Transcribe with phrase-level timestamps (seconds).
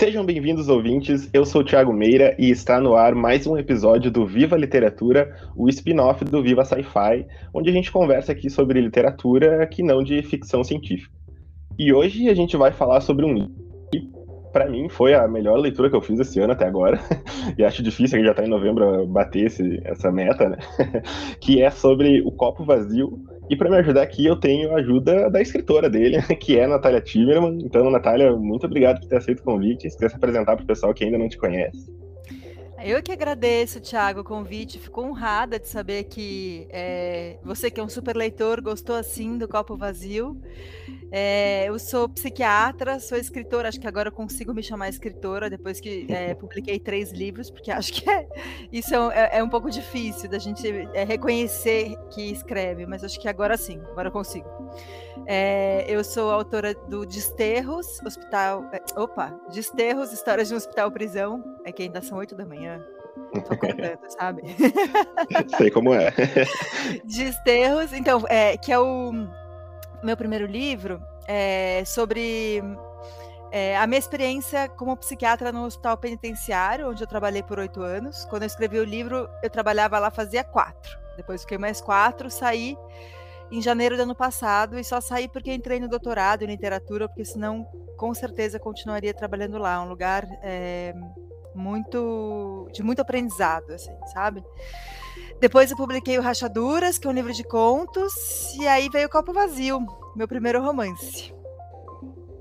[0.00, 1.28] Sejam bem-vindos, ouvintes.
[1.30, 5.36] Eu sou o Thiago Meira e está no ar mais um episódio do Viva Literatura,
[5.54, 10.22] o spin-off do Viva Sci-Fi, onde a gente conversa aqui sobre literatura que não de
[10.22, 11.14] ficção científica.
[11.78, 13.52] E hoje a gente vai falar sobre um livro
[13.92, 14.10] que,
[14.50, 16.98] para mim, foi a melhor leitura que eu fiz esse ano até agora.
[17.58, 20.56] e acho difícil, gente já está em novembro, bater esse, essa meta, né?
[21.42, 25.28] que é sobre O Copo Vazio, e para me ajudar aqui, eu tenho a ajuda
[25.28, 27.58] da escritora dele, que é a Natália Timerman.
[27.64, 29.90] Então, Natália, muito obrigado por ter aceito o convite.
[29.90, 31.99] Se quiser se apresentar para o pessoal que ainda não te conhece.
[32.82, 34.78] Eu que agradeço, Thiago, o convite.
[34.78, 39.46] Fico honrada de saber que é, você, que é um super leitor, gostou assim do
[39.46, 40.40] Copo Vazio.
[41.12, 43.68] É, eu sou psiquiatra, sou escritora.
[43.68, 47.70] Acho que agora eu consigo me chamar escritora depois que é, publiquei três livros, porque
[47.70, 48.26] acho que é,
[48.72, 50.62] isso é, é, um pouco difícil da gente
[51.06, 54.48] reconhecer que escreve, mas acho que agora sim, agora eu consigo.
[55.86, 58.64] Eu sou autora do Desterros, Hospital.
[58.96, 61.42] opa, Desterros, Histórias de um Hospital Prisão.
[61.64, 62.84] É que ainda são oito da manhã.
[63.32, 64.42] Tô contando, sabe?
[65.56, 66.12] Sei como é.
[67.04, 69.12] Desterros, então, é, que é o
[70.02, 72.62] meu primeiro livro, é sobre
[73.52, 78.24] é, a minha experiência como psiquiatra no hospital penitenciário, onde eu trabalhei por oito anos.
[78.26, 80.98] Quando eu escrevi o livro, eu trabalhava lá fazia quatro.
[81.16, 82.76] Depois fiquei mais quatro, saí
[83.50, 87.24] em janeiro do ano passado e só saí porque entrei no doutorado em literatura, porque
[87.24, 89.82] senão com certeza continuaria trabalhando lá.
[89.82, 90.94] Um lugar é,
[91.54, 94.42] muito de muito aprendizado, assim, sabe?
[95.40, 99.10] Depois eu publiquei o Rachaduras, que é um livro de contos, e aí veio o
[99.10, 99.80] Copo Vazio,
[100.14, 101.34] meu primeiro romance.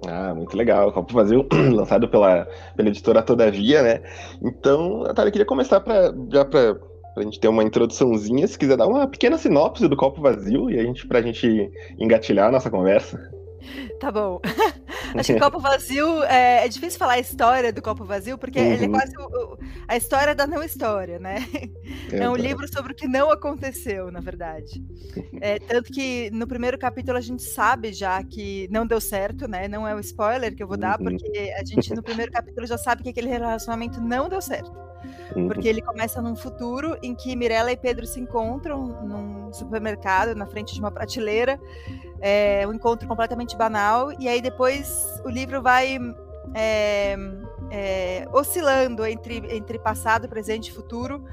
[0.07, 0.91] Ah, muito legal.
[0.91, 4.01] Copo Vazio, lançado pela, pela editora Todavia, né?
[4.41, 6.77] Então, Natália, eu queria começar pra, já para
[7.21, 8.47] a gente ter uma introduçãozinha.
[8.47, 12.47] Se quiser dar uma pequena sinopse do Copo Vazio, e a gente, pra gente engatilhar
[12.47, 13.19] a nossa conversa.
[13.99, 14.39] Tá bom.
[15.17, 18.65] Acho que copo vazio é, é, difícil falar a história do copo vazio, porque uhum.
[18.65, 18.93] ele é uhum.
[18.93, 21.47] quase o, a história da não história, né?
[22.11, 24.83] É, é um livro sobre o que não aconteceu, na verdade.
[25.41, 29.69] É, tanto que no primeiro capítulo a gente sabe já que não deu certo, né?
[29.69, 31.05] Não é o um spoiler que eu vou dar, uhum.
[31.05, 34.88] porque a gente no primeiro capítulo já sabe que aquele relacionamento não deu certo.
[35.35, 35.47] Uhum.
[35.47, 40.45] Porque ele começa num futuro em que Mirella e Pedro se encontram num supermercado, na
[40.45, 41.59] frente de uma prateleira,
[42.21, 45.97] é um encontro completamente banal, e aí depois o livro vai
[46.53, 47.15] é,
[47.71, 51.23] é, oscilando entre, entre passado, presente e futuro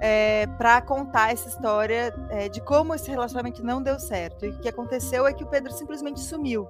[0.00, 4.44] é, para contar essa história é, de como esse relacionamento não deu certo.
[4.44, 6.68] E o que aconteceu é que o Pedro simplesmente sumiu.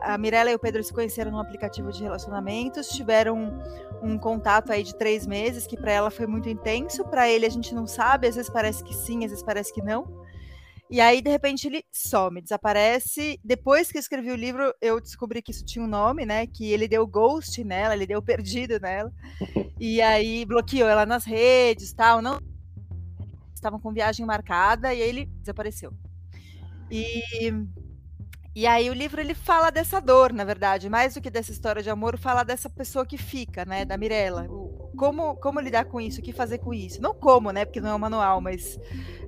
[0.00, 3.38] A Mirella e o Pedro se conheceram num aplicativo de relacionamentos, tiveram
[4.02, 7.46] um, um contato aí de três meses, que para ela foi muito intenso, para ele
[7.46, 10.25] a gente não sabe, às vezes parece que sim, às vezes parece que não.
[10.88, 13.40] E aí, de repente, ele some, desaparece.
[13.42, 16.46] Depois que eu escrevi o livro, eu descobri que isso tinha um nome, né?
[16.46, 19.12] Que ele deu ghost nela, ele deu perdido nela.
[19.78, 22.22] E aí bloqueou ela nas redes tal.
[22.22, 22.40] Não
[23.54, 25.92] estavam com viagem marcada e aí ele desapareceu.
[26.90, 27.52] E
[28.56, 31.82] e aí o livro ele fala dessa dor, na verdade, mais do que dessa história
[31.82, 34.46] de amor, fala dessa pessoa que fica, né, da Mirella.
[34.96, 37.00] Como, como lidar com isso, o que fazer com isso.
[37.02, 38.78] Não como, né, porque não é um manual, mas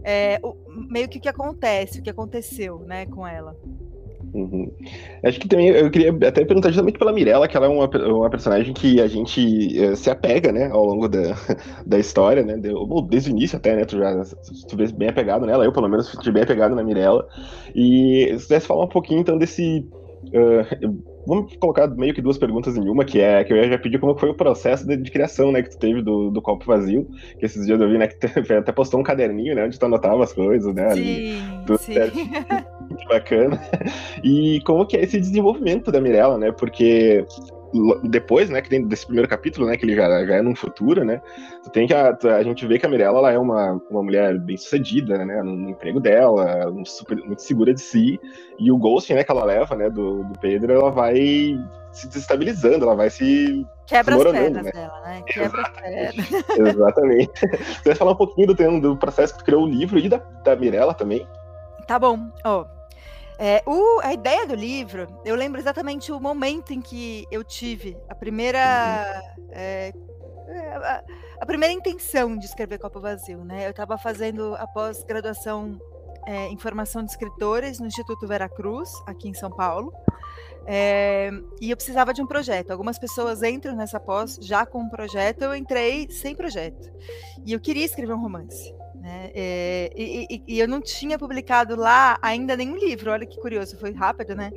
[0.02, 0.56] é, o,
[0.88, 3.56] meio que o que acontece, o que aconteceu, né, com ela.
[4.34, 4.70] Uhum.
[5.24, 8.30] Acho que também eu queria até perguntar justamente pela Mirella, que ela é uma, uma
[8.30, 9.40] personagem que a gente
[9.80, 11.34] uh, se apega, né, ao longo da,
[11.86, 12.70] da história, né, de,
[13.08, 14.22] desde o início até, né, tu já
[14.68, 17.26] tu vês bem apegado nela, eu pelo menos estive bem apegado na Mirella.
[17.74, 19.86] E se pudesse falar um pouquinho então desse.
[20.26, 23.98] Uh, vamos colocar meio que duas perguntas em uma, que é que eu já pedi
[23.98, 27.08] como foi o processo de, de, criação, né, que tu teve do, do copo vazio,
[27.38, 29.86] que esses dias eu vi, né, que tu até postou um caderninho, né, onde tu
[29.86, 31.92] anotava as coisas, né, sim, ali, sim.
[31.94, 32.16] Certo.
[32.88, 33.60] Muito bacana.
[34.24, 37.24] E como que é esse desenvolvimento da Mirella, né, porque
[38.04, 41.04] depois, né, que tem desse primeiro capítulo, né, que ele já, já é num futuro,
[41.04, 41.20] né,
[41.62, 44.38] tu tem que a, a gente vê que a Mirella, ela é uma, uma mulher
[44.38, 48.18] bem sucedida, né, no emprego dela, super, muito segura de si,
[48.58, 51.58] e o ghosting, né, que ela leva, né, do, do Pedro, ela vai
[51.92, 54.70] se desestabilizando, ela vai se Quebra as pernas né?
[54.70, 55.22] dela, né?
[55.26, 56.20] Quebra Exatamente.
[56.20, 56.74] as pernas.
[56.74, 57.40] Exatamente.
[57.40, 60.18] Você vai falar um pouquinho do, do processo que tu criou o livro e da,
[60.44, 61.26] da Mirella também?
[61.86, 62.18] Tá bom.
[62.44, 62.77] Ó, oh,
[63.38, 67.96] é, o, a ideia do livro, eu lembro exatamente o momento em que eu tive
[68.08, 68.58] a primeira.
[69.52, 69.92] É,
[70.48, 71.04] é, a,
[71.40, 73.66] a, primeira intenção de escrever Copo Vazio, né?
[73.66, 75.80] Eu estava fazendo a pós-graduação
[76.26, 79.92] é, em formação de escritores no Instituto Veracruz, aqui em São Paulo.
[80.66, 81.30] É,
[81.60, 82.72] e eu precisava de um projeto.
[82.72, 86.90] Algumas pessoas entram nessa pós já com um projeto, eu entrei sem projeto.
[87.46, 88.74] E eu queria escrever um romance.
[89.08, 89.30] Né?
[89.34, 93.78] É, e, e, e, eu não tinha publicado lá ainda nenhum livro, olha que curioso,
[93.78, 94.52] foi rápido, né?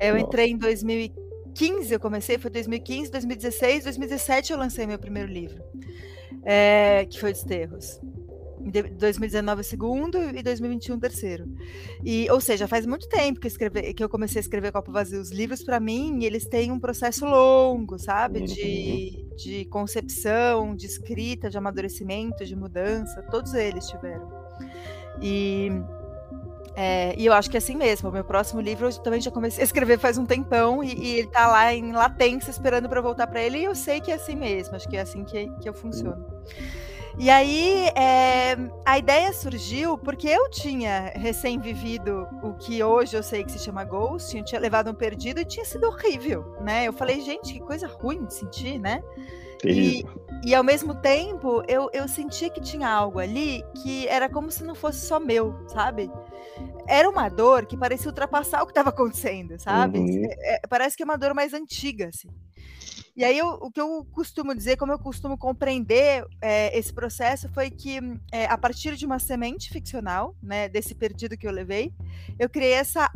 [0.00, 1.08] Eu entrei em 2000
[1.52, 5.62] 2015 eu comecei, foi 2015, 2016, 2017 eu lancei meu primeiro livro,
[6.44, 8.00] é, que foi Desterros.
[8.70, 11.48] 2019 o segundo e 2021 o terceiro.
[12.04, 15.20] E, ou seja, faz muito tempo que, escrever, que eu comecei a escrever Copo Vazio.
[15.20, 18.40] Os livros, para mim, eles têm um processo longo, sabe?
[18.40, 18.44] Uhum.
[18.46, 23.22] De, de concepção, de escrita, de amadurecimento, de mudança.
[23.30, 24.30] Todos eles tiveram.
[25.20, 25.70] E,
[26.74, 28.08] é, e eu acho que é assim mesmo.
[28.08, 31.18] O meu próximo livro eu também já comecei a escrever faz um tempão e, e
[31.18, 33.58] ele tá lá em latência esperando para voltar para ele.
[33.58, 34.76] E eu sei que é assim mesmo.
[34.76, 36.24] Acho que é assim que, que eu funciono.
[37.18, 43.44] E aí é, a ideia surgiu porque eu tinha recém-vivido o que hoje eu sei
[43.44, 46.86] que se chama Ghost, eu tinha levado um perdido e tinha sido horrível, né?
[46.86, 49.02] Eu falei, gente, que coisa ruim de sentir, né?
[49.64, 50.04] E,
[50.44, 54.64] e, ao mesmo tempo eu, eu senti que tinha algo ali que era como se
[54.64, 56.10] não fosse só meu, sabe?
[56.88, 59.98] Era uma dor que parecia ultrapassar o que estava acontecendo, sabe?
[59.98, 60.24] Uhum.
[60.24, 62.28] É, é, parece que é uma dor mais antiga, assim.
[63.14, 67.46] E aí, eu, o que eu costumo dizer, como eu costumo compreender é, esse processo,
[67.50, 67.98] foi que
[68.32, 71.92] é, a partir de uma semente ficcional, né, desse perdido que eu levei,
[72.38, 73.10] eu criei essa.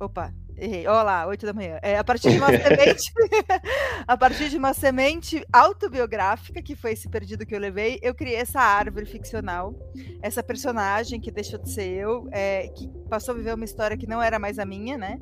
[0.00, 0.86] Opa, Errei.
[0.86, 1.78] Olá, 8 da manhã.
[1.82, 3.12] É, a partir de uma semente,
[4.06, 8.36] a partir de uma semente autobiográfica, que foi esse perdido que eu levei, eu criei
[8.36, 9.74] essa árvore ficcional,
[10.22, 14.06] essa personagem que deixou de ser eu, é, que passou a viver uma história que
[14.06, 15.18] não era mais a minha, né?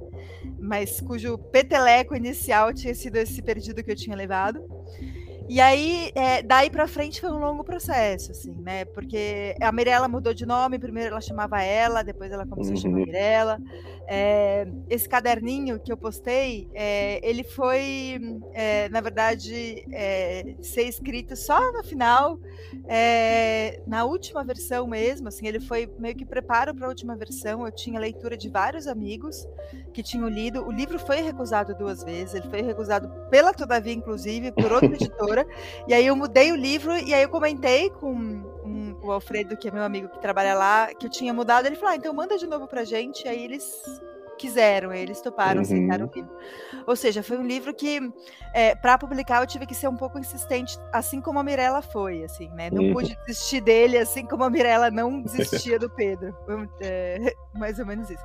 [0.58, 4.62] Mas cujo peteleco inicial tinha sido esse perdido que eu tinha levado.
[5.49, 8.84] E aí, é, daí para frente foi um longo processo, assim, né?
[8.87, 12.79] Porque a Mirella mudou de nome, primeiro ela chamava ela, depois ela começou uhum.
[12.79, 13.05] a chamar uhum.
[13.05, 13.58] Mirella.
[14.07, 18.21] É, esse caderninho que eu postei, é, ele foi,
[18.53, 19.87] é, na verdade,
[20.61, 22.39] ser escrito só no final,
[23.87, 27.65] na última versão mesmo, assim, ele foi meio que preparo para a última versão.
[27.65, 29.47] Eu tinha leitura de vários amigos
[29.93, 30.67] que tinham lido.
[30.67, 35.47] O livro foi recusado duas vezes, ele foi recusado pela Todavia, inclusive, por outra editora.
[35.87, 38.52] e aí eu mudei o livro e aí eu comentei com
[39.03, 41.67] o Alfredo, que é meu amigo que trabalha lá, que eu tinha mudado.
[41.67, 43.25] Ele falou: ah, então manda de novo pra gente.
[43.25, 43.83] E aí eles
[44.39, 45.63] quiseram, eles toparam, uhum.
[45.63, 46.37] aceitaram o livro.
[46.87, 48.01] Ou seja, foi um livro que,
[48.53, 52.25] é, para publicar, eu tive que ser um pouco insistente, assim como a Mirella foi,
[52.25, 52.69] assim, né?
[52.71, 52.93] Não uhum.
[52.93, 56.37] pude desistir dele, assim como a Mirella não desistia do Pedro.
[56.81, 58.25] É, mais ou menos isso.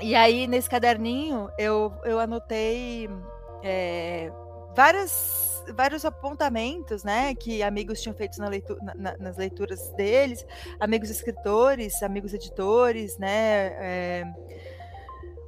[0.00, 3.08] E aí, nesse caderninho, eu, eu anotei
[3.62, 4.30] é,
[4.74, 10.44] várias, vários apontamentos, né, que amigos tinham feito na leitura, na, nas leituras deles,
[10.80, 14.32] amigos escritores, amigos editores, né, é,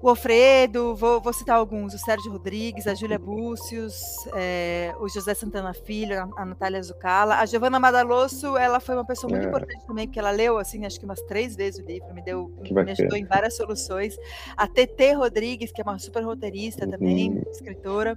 [0.04, 3.94] o Alfredo, vou, vou, citar alguns, o Sérgio Rodrigues, a Júlia Búcios,
[4.34, 9.30] é, o José Santana Filho, a, Natália Zucala, a Giovanna Madalosso, ela foi uma pessoa
[9.30, 9.48] muito é.
[9.48, 12.52] importante também, porque ela leu, assim, acho que umas três vezes o livro, me deu,
[12.60, 14.14] me ajudou em várias soluções,
[14.54, 17.42] a TT Rodrigues, que é uma super roteirista também, uhum.
[17.50, 18.14] escritora,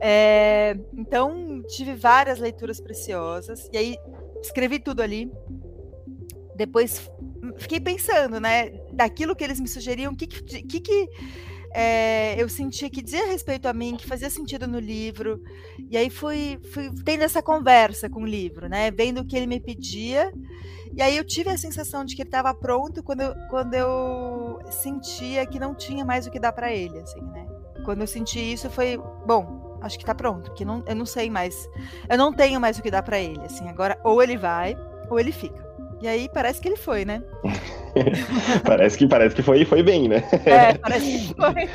[0.00, 3.96] é, então tive várias leituras preciosas, e aí
[4.42, 5.30] escrevi tudo ali,
[6.56, 7.10] depois
[7.58, 11.08] fiquei pensando, né, daquilo que eles me sugeriam, o que que, que
[11.74, 15.42] é, eu sentia que dizia respeito a mim, que fazia sentido no livro.
[15.90, 18.90] E aí fui, fui tendo essa conversa com o livro, né?
[18.90, 20.32] Vendo o que ele me pedia.
[20.94, 24.58] E aí eu tive a sensação de que ele estava pronto quando eu, quando eu
[24.70, 27.46] sentia que não tinha mais o que dar para ele, assim, né?
[27.84, 31.28] Quando eu senti isso foi, bom, acho que está pronto, que não, eu não sei
[31.28, 31.68] mais,
[32.08, 33.68] eu não tenho mais o que dar para ele, assim.
[33.68, 34.76] Agora ou ele vai
[35.10, 35.62] ou ele fica.
[36.02, 37.22] E aí parece que ele foi, né?
[38.66, 40.24] parece que parece que foi e foi bem, né?
[40.44, 41.68] É, parece que foi.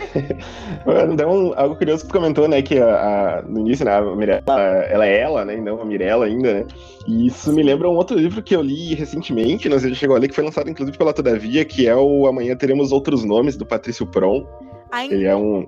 [1.14, 4.44] então, algo curioso que tu comentou, né, que a, a, no início, né, a Mirella,
[4.90, 6.66] ela é ela, né, e não a Mirella ainda, né?
[7.08, 10.18] E isso me lembra um outro livro que eu li recentemente, não sei se chegou
[10.18, 13.66] ali, que foi lançado inclusive pela Todavia, que é o Amanhã Teremos Outros Nomes, do
[13.66, 14.46] Patrício Pron.
[14.92, 15.16] Ainda?
[15.16, 15.66] Ele é um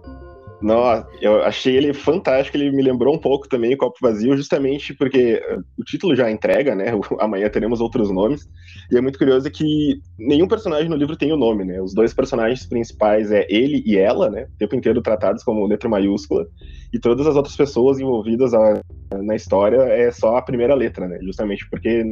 [0.61, 4.93] nossa, eu achei ele fantástico, ele me lembrou um pouco também o Copo Vazio, justamente
[4.93, 6.87] porque eh, o título já entrega, né?
[7.19, 8.47] Amanhã teremos outros nomes.
[8.91, 11.81] E é muito curioso que nenhum personagem no livro tem o um nome, né?
[11.81, 14.47] Os dois personagens principais é ele e ela, né?
[14.55, 16.45] O tempo inteiro tratados como letra maiúscula.
[16.91, 18.81] E todas as outras pessoas envolvidas a,
[19.21, 21.19] na história é só a primeira letra, né?
[21.21, 22.03] Justamente porque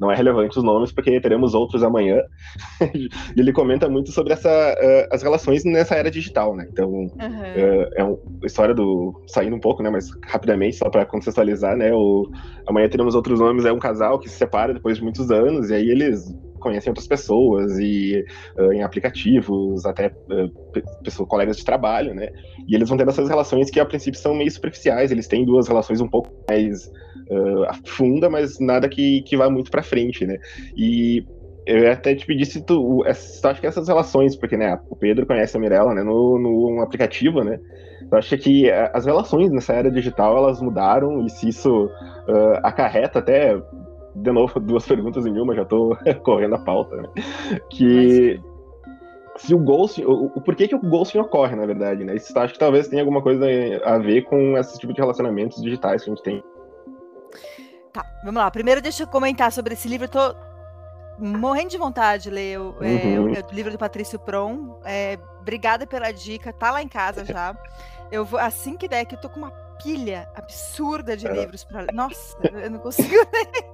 [0.00, 2.20] não é relevante os nomes, porque teremos outros amanhã.
[2.94, 3.08] e
[3.40, 6.66] ele comenta muito sobre essa, uh, as relações nessa era digital, né?
[6.70, 7.06] Então, uhum.
[7.06, 9.22] uh, é uma história do.
[9.26, 9.90] saindo um pouco, né?
[9.90, 11.92] Mas rapidamente, só para contextualizar, né?
[11.92, 12.28] O
[12.66, 15.74] Amanhã teremos outros nomes, é um casal que se separa depois de muitos anos, e
[15.74, 18.24] aí eles conhecem outras pessoas e
[18.58, 22.28] uh, em aplicativos, até uh, pessoas, colegas de trabalho, né?
[22.66, 25.68] E eles vão tendo essas relações que a princípio são meio superficiais, eles têm duas
[25.68, 26.86] relações um pouco mais
[27.30, 30.38] uh, funda, mas nada que, que vá muito para frente, né?
[30.76, 31.24] E
[31.66, 34.78] eu ia até te pedir se tu, se tu acha que essas relações, porque né,
[34.88, 37.58] o Pedro conhece a Mirella né, no, no aplicativo, né?
[38.10, 43.18] Eu acho que as relações nessa era digital elas mudaram e se isso uh, acarreta
[43.18, 43.60] até
[44.14, 47.08] de novo duas perguntas em uma, já tô correndo a pauta, né?
[47.68, 48.40] Que
[49.34, 49.42] Mas...
[49.42, 52.14] se o ghosting, o, o porquê que o ghosting ocorre, na verdade, né?
[52.14, 53.44] Isso acho que talvez tenha alguma coisa
[53.84, 56.44] a ver com esse tipo de relacionamentos digitais que a gente tem.
[57.92, 58.48] Tá, vamos lá.
[58.52, 60.04] Primeiro deixa eu comentar sobre esse livro.
[60.04, 60.46] Eu tô
[61.18, 63.34] morrendo de vontade de ler o, é, uhum.
[63.34, 64.80] é, o, o livro do Patrício Pron.
[64.84, 67.56] É, obrigada pela dica, tá lá em casa já.
[68.10, 69.50] Eu vou, assim que der, que eu tô com uma
[69.82, 71.32] pilha absurda de é.
[71.32, 71.92] livros para ler.
[71.92, 73.66] Nossa, eu não consigo ler.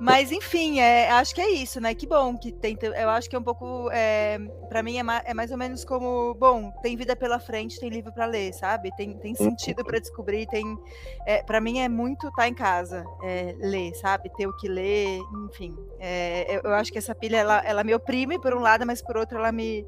[0.00, 1.92] Mas, enfim, é, acho que é isso, né?
[1.92, 2.78] Que bom que tem.
[2.80, 3.90] Eu acho que é um pouco.
[3.90, 4.38] É,
[4.68, 7.88] para mim, é, ma, é, mais ou menos como: bom, tem vida pela frente, tem
[7.88, 8.94] livro para ler, sabe?
[8.96, 10.46] Tem, tem sentido para descobrir.
[10.46, 10.78] tem
[11.26, 14.30] é, para mim, é muito estar tá em casa, é, ler, sabe?
[14.36, 15.76] Ter o que ler, enfim.
[15.98, 19.02] É, eu, eu, acho que essa pilha, ela, ela me oprime por um lado, mas
[19.02, 19.84] por outro, ela me,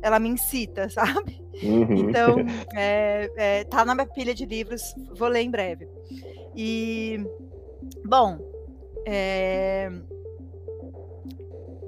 [0.00, 1.44] ela me incita, sabe?
[1.62, 2.08] Uhum.
[2.08, 2.36] Então,
[2.74, 5.86] é, tá na minha pilha de livros, vou ler em breve.
[6.56, 7.24] E,
[8.04, 8.49] bom,
[9.06, 9.90] é...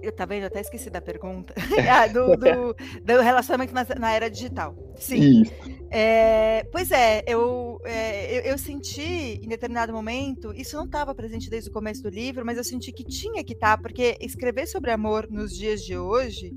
[0.02, 0.42] Eu tá vendo?
[0.42, 1.54] Eu até esqueci da pergunta.
[1.88, 4.74] ah, do, do, do, relacionamento na, na, era digital.
[4.96, 5.44] Sim.
[5.94, 11.50] É, pois é eu, é, eu, eu, senti em determinado momento, isso não estava presente
[11.50, 14.66] desde o começo do livro, mas eu senti que tinha que estar, tá, porque escrever
[14.66, 16.56] sobre amor nos dias de hoje,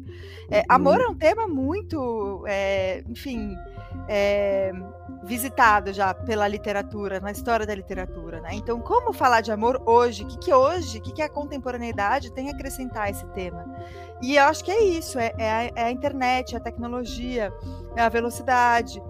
[0.49, 1.07] é, amor uhum.
[1.07, 2.45] é um tema muito,
[3.09, 3.57] enfim,
[5.25, 8.51] visitado já pela literatura, na história da literatura, né?
[8.53, 10.23] Então, como falar de amor hoje?
[10.23, 13.65] O que, que hoje, o que, que a contemporaneidade tem a acrescentar a esse tema?
[14.21, 17.51] E eu acho que é isso: é, é, a, é a internet, é a tecnologia,
[17.95, 19.01] é a velocidade,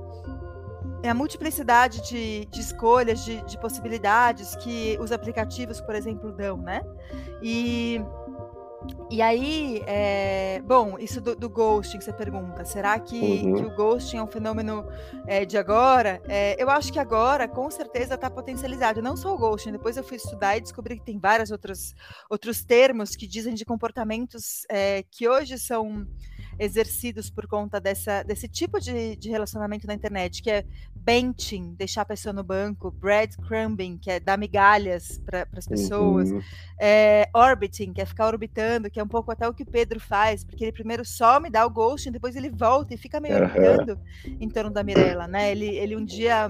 [1.06, 6.58] é a multiplicidade de, de escolhas, de, de possibilidades que os aplicativos, por exemplo, dão,
[6.58, 6.82] né?
[7.42, 8.02] E
[9.10, 13.56] e aí, é, bom, isso do, do, ghosting que você pergunta, será que, uhum.
[13.56, 14.86] que o ghosting é um fenômeno
[15.26, 16.22] é, de agora?
[16.28, 19.02] É, eu acho que agora, com certeza, está potencializado.
[19.02, 21.96] Não só o ghosting, depois eu fui estudar e descobri que tem vários outros,
[22.30, 24.66] outros termos que dizem de comportamentos
[25.12, 26.06] que hoje são
[26.60, 30.66] exercidos por conta dessa, desse tipo de, de relacionamento na internet, que é
[31.06, 36.42] benching, deixar a pessoa no banco, breadcrumbing, que é dar migalhas para as pessoas, uhum.
[36.80, 40.00] é, orbiting, que é ficar orbitando, que é um pouco até o que o Pedro
[40.00, 43.44] faz, porque ele primeiro some, dá o ghosting, depois ele volta e fica meio uhum.
[43.44, 45.52] orbitando em torno da Mirella, né?
[45.52, 46.50] Ele, ele um dia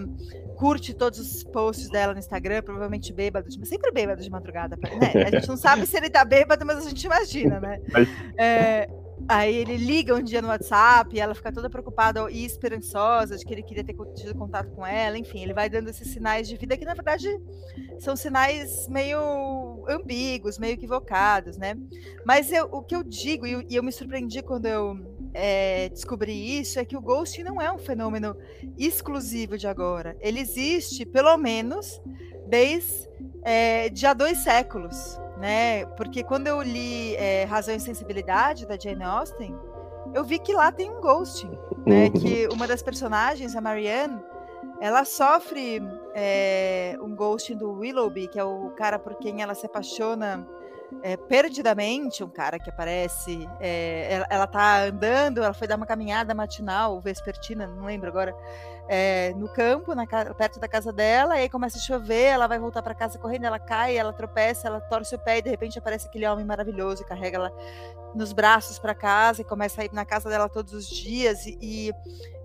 [0.56, 5.24] curte todos os posts dela no Instagram, provavelmente bêbado, sempre bêbado de madrugada, né?
[5.26, 7.82] A gente não sabe se ele tá bêbado, mas a gente imagina, né?
[8.38, 8.90] É,
[9.28, 13.54] Aí ele liga um dia no WhatsApp, ela fica toda preocupada e esperançosa de que
[13.54, 15.18] ele queria ter tido contato com ela.
[15.18, 17.28] Enfim, ele vai dando esses sinais de vida que, na verdade,
[18.00, 21.76] são sinais meio ambíguos, meio equivocados, né?
[22.26, 24.98] Mas eu, o que eu digo, e eu, me surpreendi quando eu
[25.34, 28.36] é, descobri isso, é que o ghosting não é um fenômeno
[28.78, 30.16] exclusivo de agora.
[30.20, 32.02] Ele existe, pelo menos,
[32.48, 33.10] desde
[33.44, 35.86] é, de há dois séculos né?
[35.98, 39.56] Porque quando eu li é, Razão e Sensibilidade da Jane Austen,
[40.14, 41.52] eu vi que lá tem um ghosting,
[41.86, 42.06] né?
[42.06, 42.12] Uhum.
[42.12, 44.20] Que uma das personagens, a Marianne,
[44.80, 45.82] ela sofre
[46.14, 50.48] é, um ghosting do Willoughby, que é o cara por quem ela se apaixona
[51.02, 53.48] é, perdidamente, um cara que aparece.
[53.60, 58.36] É, ela, ela tá andando, ela foi dar uma caminhada matinal, vespertina, não lembro agora
[58.88, 62.60] é, no campo, na, perto da casa dela, e aí começa a chover, ela vai
[62.60, 65.80] voltar para casa correndo, ela cai, ela tropeça, ela torce o pé e de repente
[65.80, 67.54] aparece aquele homem maravilhoso e carrega ela
[68.14, 71.58] nos braços para casa e começa a ir na casa dela todos os dias e,
[71.62, 71.92] e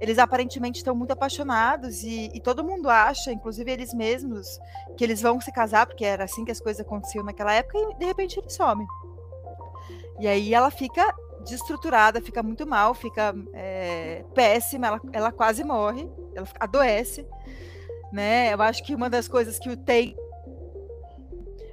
[0.01, 4.59] eles aparentemente estão muito apaixonados e, e, todo mundo acha, inclusive eles mesmos,
[4.97, 7.95] que eles vão se casar porque era assim que as coisas aconteciam naquela época e
[7.99, 8.85] de repente ele some.
[10.19, 16.09] E aí ela fica destruturada, fica muito mal, fica é, péssima, ela, ela quase morre,
[16.35, 17.27] ela adoece,
[18.13, 18.53] né?
[18.53, 20.17] Eu acho que uma das coisas que o Tem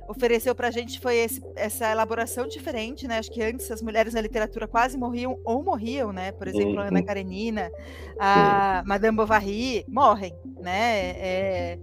[0.07, 3.17] ofereceu para a gente foi esse, essa elaboração diferente, né?
[3.17, 6.31] Acho que antes as mulheres na literatura quase morriam ou morriam, né?
[6.31, 6.79] Por exemplo, uhum.
[6.79, 7.71] a Ana Karenina,
[8.19, 8.89] a Sim.
[8.89, 11.09] Madame Bovary morrem, né?
[11.17, 11.79] É,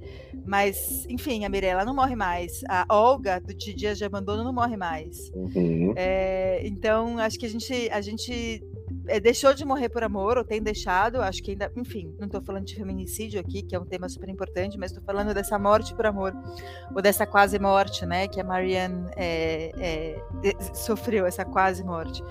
[0.47, 2.62] mas, enfim, a Mirella não morre mais.
[2.69, 5.31] A Olga, do Dias de Abandono, não morre mais.
[5.35, 5.95] Uhum.
[5.97, 8.62] É, então, acho que a gente, a gente
[9.08, 12.40] é, deixou de morrer por amor, ou tem deixado, acho que ainda, enfim, não estou
[12.40, 15.94] falando de feminicídio aqui, que é um tema super importante, mas estou falando dessa morte
[15.94, 16.34] por amor,
[16.94, 22.23] ou dessa quase morte, né, que a Marianne é, é, sofreu, essa quase morte.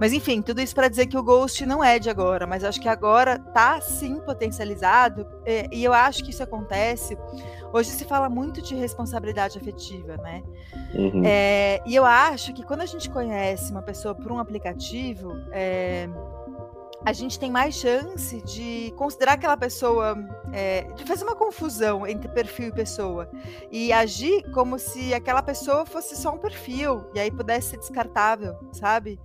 [0.00, 2.80] Mas enfim, tudo isso para dizer que o Ghost não é de agora, mas acho
[2.80, 5.26] que agora está sim potencializado,
[5.70, 7.16] e eu acho que isso acontece.
[7.72, 10.42] Hoje se fala muito de responsabilidade afetiva, né?
[10.94, 11.22] Uhum.
[11.24, 16.06] É, e eu acho que quando a gente conhece uma pessoa por um aplicativo, é,
[17.04, 20.16] a gente tem mais chance de considerar aquela pessoa,
[20.52, 23.30] é, de fazer uma confusão entre perfil e pessoa
[23.70, 28.54] e agir como se aquela pessoa fosse só um perfil e aí pudesse ser descartável,
[28.72, 29.18] sabe?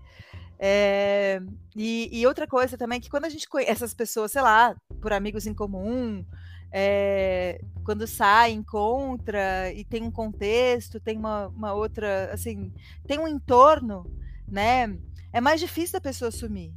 [0.59, 1.39] É,
[1.75, 5.13] e, e, outra coisa também que quando a gente conhece essas pessoas, sei lá, por
[5.13, 6.25] amigos em comum,
[6.71, 12.71] é, quando sai, encontra e tem um contexto, tem uma, uma outra, assim,
[13.05, 14.05] tem um entorno,
[14.47, 14.97] né?
[15.31, 16.73] É mais difícil da pessoa sumir.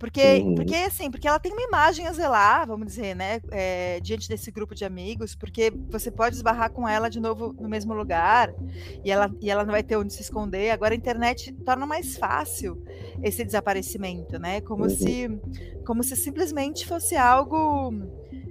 [0.00, 0.54] Porque, uhum.
[0.54, 3.38] porque assim, porque ela tem uma imagem a zelar, vamos dizer, né?
[3.50, 7.68] É, diante desse grupo de amigos, porque você pode esbarrar com ela de novo no
[7.68, 8.50] mesmo lugar
[9.04, 10.70] e ela, e ela não vai ter onde se esconder.
[10.70, 12.82] Agora a internet torna mais fácil
[13.22, 14.62] esse desaparecimento, né?
[14.62, 14.88] Como uhum.
[14.88, 15.28] se
[15.84, 17.92] como se simplesmente fosse algo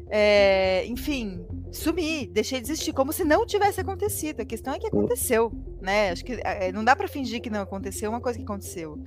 [0.09, 4.41] é, enfim, sumir, deixei de existir, como se não tivesse acontecido.
[4.41, 4.89] A questão é que hum.
[4.89, 5.51] aconteceu,
[5.81, 6.09] né?
[6.09, 8.97] Acho que é, não dá para fingir que não aconteceu, é uma coisa que aconteceu.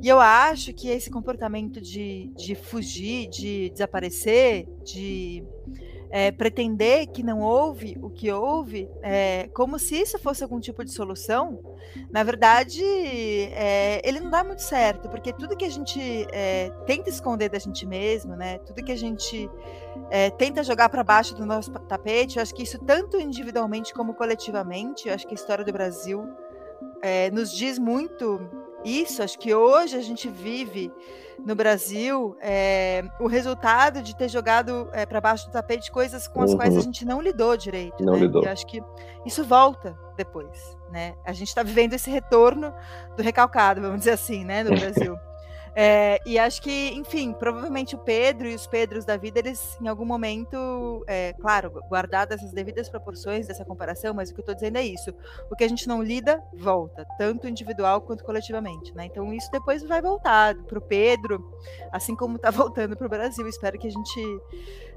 [0.00, 5.42] E eu acho que esse comportamento de, de fugir, de desaparecer, de
[6.12, 10.84] é, pretender que não houve o que houve, é, como se isso fosse algum tipo
[10.84, 11.58] de solução,
[12.10, 15.98] na verdade, é, ele não dá muito certo, porque tudo que a gente
[16.86, 19.50] tenta esconder da gente mesmo, né, tudo que a gente
[20.36, 25.08] tenta jogar para baixo do nosso tapete, eu acho que isso, tanto individualmente como coletivamente,
[25.08, 26.28] eu acho que a história do Brasil
[27.32, 28.38] nos diz muito
[28.84, 29.22] isso.
[29.22, 30.92] Acho que hoje a gente vive
[31.44, 36.42] no Brasil é, o resultado de ter jogado é, para baixo do tapete coisas com
[36.42, 36.56] as uhum.
[36.56, 36.82] quais a uhum.
[36.82, 38.04] gente não lidou direito.
[38.04, 38.20] Não né?
[38.20, 38.44] lidou.
[38.44, 38.82] E acho que
[39.26, 40.76] isso volta depois.
[40.90, 41.14] Né?
[41.24, 42.72] A gente está vivendo esse retorno
[43.16, 45.16] do recalcado, vamos dizer assim, né, no Brasil.
[45.74, 49.88] É, e acho que, enfim, provavelmente o Pedro e os Pedros da vida, eles em
[49.88, 54.54] algum momento, é, claro, guardadas as devidas proporções dessa comparação, mas o que eu estou
[54.54, 55.14] dizendo é isso.
[55.50, 59.06] O que a gente não lida, volta, tanto individual quanto coletivamente, né?
[59.06, 61.42] Então isso depois vai voltar para o Pedro,
[61.90, 63.46] assim como está voltando para o Brasil.
[63.48, 64.40] Espero que a gente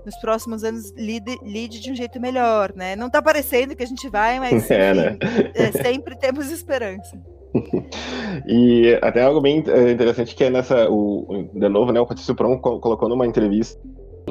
[0.05, 2.95] nos próximos anos lide, lide de um jeito melhor, né?
[2.95, 5.17] Não está parecendo que a gente vai, mas é, enfim, né?
[5.55, 7.19] é, sempre temos esperança.
[8.47, 10.89] e até algo bem eh, interessante que é nessa.
[10.89, 13.81] O, de novo, né, o Patrício Pron colocou numa entrevista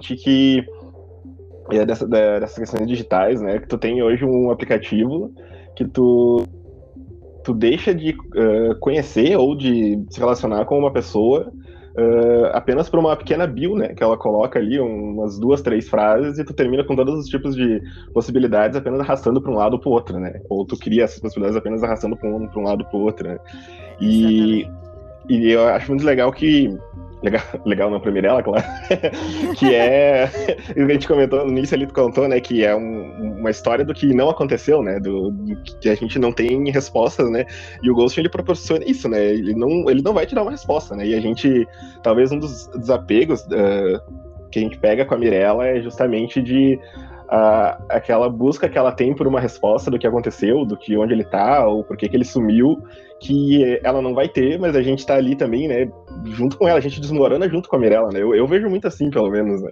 [0.03, 0.65] que
[1.71, 3.59] é dessa, dessas questões digitais, né?
[3.59, 5.33] Que tu tem hoje um aplicativo
[5.75, 6.47] que tu,
[7.43, 11.51] tu deixa de uh, conhecer ou de se relacionar com uma pessoa
[11.97, 13.89] uh, apenas por uma pequena bio, né?
[13.89, 17.55] Que ela coloca ali umas duas, três frases e tu termina com todos os tipos
[17.55, 20.41] de possibilidades apenas arrastando para um lado ou para o outro, né?
[20.49, 23.29] Ou tu cria essas possibilidades apenas arrastando para um, um lado ou para o outro,
[23.29, 23.39] né?
[24.01, 24.67] E,
[25.29, 26.77] e eu acho muito legal que
[27.25, 28.65] legal, legal não pra Mirella, claro,
[29.57, 30.25] que é,
[30.77, 33.95] a gente comentou no início ali, tu contou, né, que é um, uma história do
[33.95, 37.47] que não aconteceu, né, do, do, que a gente não tem respostas, né,
[37.83, 40.51] e o Ghost, ele proporciona isso, né, ele não, ele não vai te dar uma
[40.51, 41.67] resposta, né, e a gente,
[42.03, 46.79] talvez um dos desapegos uh, que a gente pega com a Mirella é justamente de
[47.35, 51.13] uh, aquela busca que ela tem por uma resposta do que aconteceu, do que onde
[51.13, 52.83] ele tá, ou por que, que ele sumiu,
[53.21, 55.91] que ela não vai ter, mas a gente tá ali também, né,
[56.27, 58.23] junto com ela, a gente desmorona junto com a Mirella, né?
[58.23, 59.71] Eu, eu vejo muito assim, pelo menos, né?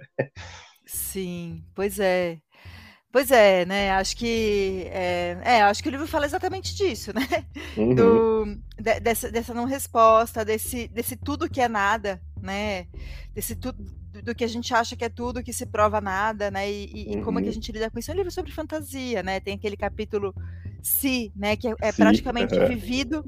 [0.85, 2.37] Sim, pois é.
[3.11, 3.91] Pois é, né?
[3.91, 7.45] Acho que é, é, acho que o livro fala exatamente disso, né?
[7.77, 7.93] Uhum.
[7.93, 8.45] Do,
[8.79, 12.87] de, dessa, dessa não resposta, desse, desse tudo que é nada, né?
[13.35, 13.85] Desse tudo
[14.21, 16.69] do que a gente acha que é tudo, que se prova nada, né?
[16.71, 17.23] E, e, uhum.
[17.23, 17.55] como é que a uhum.
[17.55, 18.11] gente lida com isso.
[18.11, 19.39] É um livro sobre fantasia, né?
[19.39, 20.33] Tem aquele capítulo
[20.81, 21.55] si, né?
[21.55, 23.23] Que é, é praticamente vivido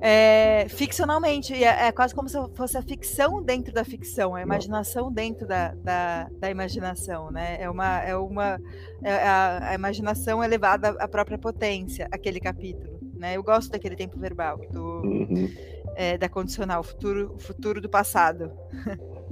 [0.00, 1.52] é, ficcionalmente.
[1.52, 5.74] É, é, quase como se fosse a ficção dentro da ficção, a imaginação dentro da,
[5.74, 7.60] da, da imaginação, né?
[7.60, 8.60] É uma, é uma
[9.02, 12.98] é a, a, imaginação elevada à própria potência, aquele capítulo.
[13.14, 13.36] Né?
[13.36, 15.52] Eu gosto daquele tempo verbal, do, uhum.
[15.96, 18.52] é, da condicional, futuro, futuro do passado.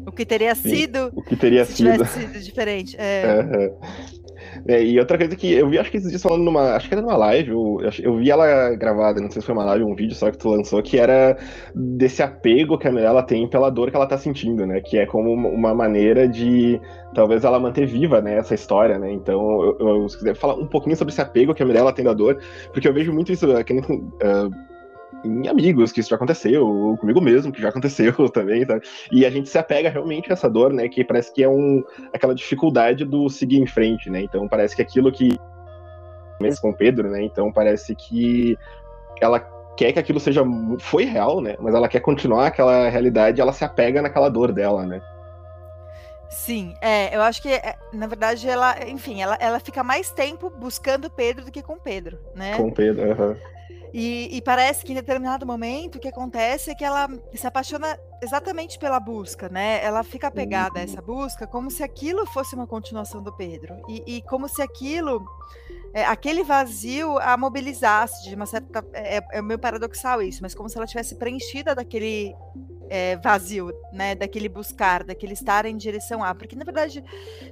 [0.05, 2.05] O que teria sido o que teria se sido.
[2.05, 2.97] sido diferente.
[2.99, 3.73] É.
[4.67, 6.75] É, e outra coisa que eu vi, acho que esses dias falando numa.
[6.75, 9.65] Acho que era numa live, eu, eu vi ela gravada, não sei se foi uma
[9.65, 11.37] live ou um vídeo só que tu lançou, que era
[11.75, 14.81] desse apego que a Mirella tem pela dor que ela tá sentindo, né?
[14.81, 16.81] Que é como uma maneira de
[17.15, 19.11] talvez ela manter viva, né, essa história, né?
[19.11, 22.05] Então, eu, eu, se quiser falar um pouquinho sobre esse apego que a Mirella tem
[22.05, 22.39] da dor,
[22.73, 24.51] porque eu vejo muito isso, aqui, uh,
[25.25, 28.87] em amigos que isso já aconteceu, ou comigo mesmo que já aconteceu também, sabe?
[29.11, 30.89] E a gente se apega realmente a essa dor, né?
[30.89, 34.23] Que parece que é um, aquela dificuldade do seguir em frente, né?
[34.23, 35.39] Então parece que aquilo que
[36.41, 37.23] mesmo com o Pedro, né?
[37.23, 38.57] Então parece que
[39.21, 39.41] ela
[39.77, 40.43] quer que aquilo seja
[40.79, 41.57] foi real, né?
[41.59, 45.01] Mas ela quer continuar aquela realidade, ela se apega naquela dor dela, né?
[46.29, 50.51] Sim, é, eu acho que, é, na verdade, ela, enfim, ela, ela fica mais tempo
[50.51, 52.57] buscando Pedro do que com Pedro, né?
[52.57, 53.29] Com Pedro, aham.
[53.29, 53.56] Uhum.
[53.93, 57.99] E, e, parece que em determinado momento o que acontece é que ela se apaixona
[58.23, 59.83] exatamente pela busca, né?
[59.83, 61.07] Ela fica apegada a essa uhum.
[61.07, 63.75] busca como se aquilo fosse uma continuação do Pedro.
[63.89, 65.25] E, e como se aquilo,
[65.95, 68.85] é, aquele vazio a mobilizasse de uma certa.
[68.93, 72.35] É, é meio paradoxal isso, mas como se ela tivesse preenchida daquele
[72.91, 74.15] é, vazio, né?
[74.15, 76.35] Daquele buscar, daquele estar em direção a.
[76.35, 77.03] Porque, na verdade,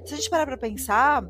[0.05, 1.23] se a gente parar para pensar,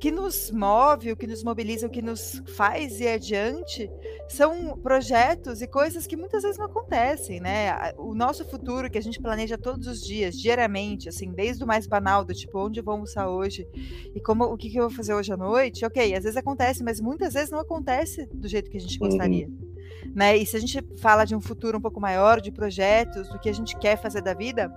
[0.00, 3.90] que nos move, o que nos mobiliza, o que nos faz ir adiante,
[4.30, 7.92] são projetos e coisas que muitas vezes não acontecem, né?
[7.98, 11.86] O nosso futuro que a gente planeja todos os dias, diariamente, assim, desde o mais
[11.86, 13.66] banal, do tipo, onde eu vou almoçar hoje
[14.14, 16.84] e como o que, que eu vou fazer hoje à noite, ok, às vezes acontece,
[16.84, 19.46] mas muitas vezes não acontece do jeito que a gente gostaria.
[19.48, 19.69] Uhum.
[20.14, 20.36] Né?
[20.36, 23.48] E se a gente fala de um futuro um pouco maior, de projetos, do que
[23.48, 24.72] a gente quer fazer da vida,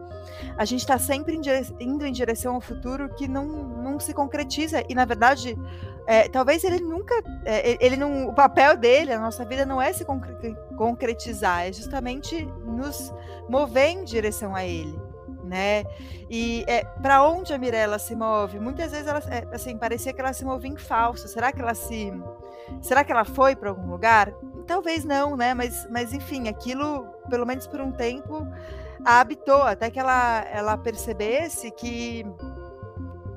[0.58, 1.40] a gente está sempre
[1.80, 4.84] indo em direção ao futuro que não, não se concretiza.
[4.88, 5.58] E, na verdade,
[6.06, 7.16] é, talvez ele nunca.
[7.46, 10.06] É, ele não, o papel dele, a nossa vida, não é se
[10.78, 13.14] concretizar, é justamente nos
[13.50, 14.96] mover em direção a ele.
[15.44, 15.84] Né?
[16.30, 18.60] E é, para onde a Mirella se move?
[18.60, 21.28] Muitas vezes ela, é, assim, parecia que ela se movia em falso.
[21.28, 22.14] Será que ela se,
[22.82, 24.34] será que ela foi para algum lugar?
[24.66, 25.54] Talvez não, né?
[25.54, 28.48] Mas, mas enfim, aquilo, pelo menos por um tempo,
[29.06, 32.24] a habitou, até que ela, ela percebesse que,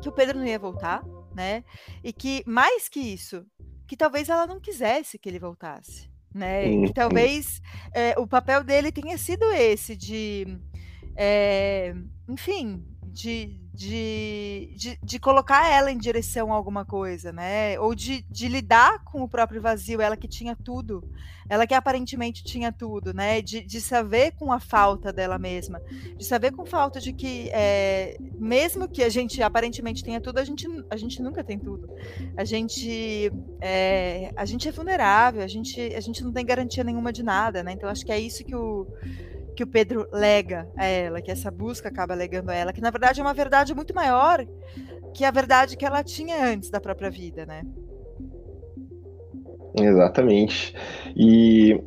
[0.01, 1.03] que o Pedro não ia voltar,
[1.35, 1.65] né?
[2.03, 3.45] E que, mais que isso,
[3.87, 6.87] que talvez ela não quisesse que ele voltasse, né?
[6.87, 7.61] Que talvez
[7.93, 10.59] é, o papel dele tenha sido esse, de,
[11.17, 11.95] é,
[12.29, 17.79] enfim, de, de, de, de, colocar ela em direção a alguma coisa, né?
[17.79, 21.07] Ou de, de lidar com o próprio vazio, ela que tinha tudo,
[21.47, 23.43] ela que aparentemente tinha tudo, né?
[23.43, 25.83] De, de saber com a falta dela mesma,
[26.17, 30.45] de saber com falta de que, é, mesmo que a gente aparentemente tenha tudo, a
[30.45, 31.87] gente, a gente nunca tem tudo.
[32.35, 37.13] A gente é, a gente é vulnerável, a gente, a gente não tem garantia nenhuma
[37.13, 37.73] de nada, né?
[37.73, 38.87] Então acho que é isso que o
[39.57, 42.91] que o Pedro lega a ela, que essa busca acaba legando a ela, que na
[42.91, 44.47] verdade é uma verdade muito maior
[45.15, 47.63] que a verdade que ela tinha antes da própria vida, né?
[49.75, 50.75] Exatamente.
[51.17, 51.81] E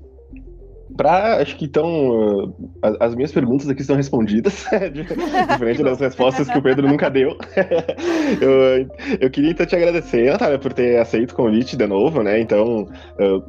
[0.97, 2.55] para acho que então
[2.99, 4.65] as, minhas perguntas aqui estão respondidas,
[5.53, 7.37] diferente das respostas que o Pedro nunca deu.
[8.41, 8.87] eu,
[9.21, 12.39] eu queria então te agradecer, Natália, por ter aceito o convite de novo, né?
[12.39, 12.87] Então,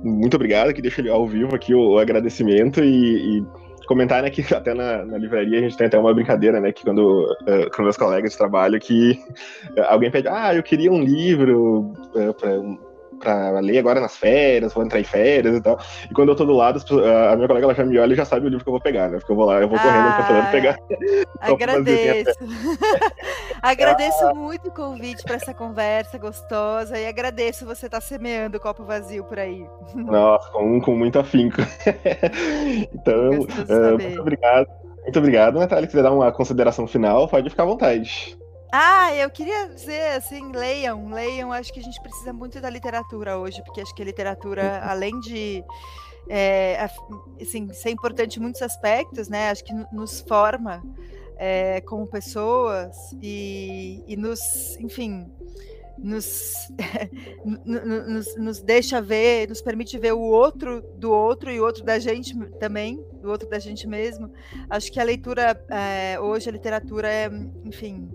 [0.02, 3.44] muito obrigado, que deixa ao vivo aqui o, o agradecimento e, e
[3.90, 6.85] comentar, né, que até na, na, livraria a gente tem até uma brincadeira, né, que
[6.85, 9.20] quando uh, com meus colegas de trabalho que
[9.76, 12.50] uh, alguém pede, ah, eu queria um livro uh, para
[13.20, 15.78] pra ler agora nas férias, vou entrar em férias e tal.
[16.11, 16.80] E quando eu tô do lado,
[17.30, 18.80] a minha colega ela já me olha e já sabe o livro que eu vou
[18.80, 19.18] pegar, né?
[19.18, 20.78] Porque eu vou lá, eu vou ah, correndo pra pegar.
[21.40, 22.38] Agradeço.
[23.62, 24.35] agradeço ah.
[24.35, 28.85] muito o convite para essa conversa gostosa e agradeço você estar tá semeando o copo
[28.85, 29.64] vazio por aí.
[29.94, 31.61] Nossa, com, com muito afinco.
[32.92, 34.68] então, uh, muito obrigado.
[35.02, 35.85] Muito obrigado, Natália.
[35.85, 38.39] Se quiser dar uma consideração final, pode ficar à vontade.
[38.72, 41.52] Ah, eu queria dizer assim, leiam, leiam.
[41.52, 45.18] Acho que a gente precisa muito da literatura hoje, porque acho que a literatura, além
[45.20, 45.64] de
[46.28, 46.88] é,
[47.40, 49.50] assim, ser importante em muitos aspectos, né?
[49.50, 50.83] Acho que nos forma
[51.37, 55.26] é, como pessoas e, e nos, enfim,
[55.98, 56.54] nos,
[57.64, 61.98] nos, nos, deixa ver, nos permite ver o outro do outro e o outro da
[61.98, 64.30] gente também, do outro da gente mesmo.
[64.68, 67.30] Acho que a leitura é, hoje, a literatura é,
[67.64, 68.09] enfim,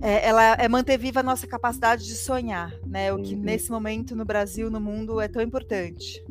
[0.00, 3.12] é, ela é manter viva a nossa capacidade de sonhar, né?
[3.12, 3.40] O que uhum.
[3.40, 6.24] nesse momento no Brasil, no mundo, é tão importante.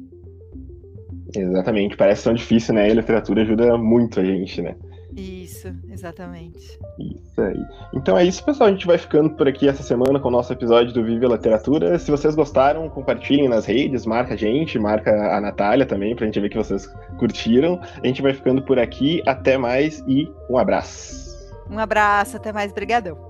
[1.36, 2.88] Exatamente, parece tão difícil, né?
[2.88, 4.76] E a literatura ajuda muito a gente, né?
[5.18, 6.80] Isso, exatamente.
[7.00, 7.60] Isso aí.
[7.94, 8.70] Então é isso, pessoal.
[8.70, 11.30] A gente vai ficando por aqui essa semana com o nosso episódio do Vive a
[11.30, 11.98] Literatura.
[11.98, 16.40] Se vocês gostaram, compartilhem nas redes, marca a gente, marca a Natália também, pra gente
[16.40, 16.86] ver que vocês
[17.18, 17.80] curtiram.
[18.02, 19.24] A gente vai ficando por aqui.
[19.26, 21.36] Até mais e um abraço.
[21.68, 22.72] Um abraço, até mais.
[22.72, 23.27] Obrigadão.